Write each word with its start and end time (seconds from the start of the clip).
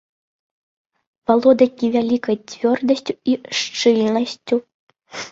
Валодае 1.31 1.67
невялікай 1.81 2.37
цвёрдасцю 2.53 3.13
і 3.33 3.35
шчыльнасцю. 3.59 4.55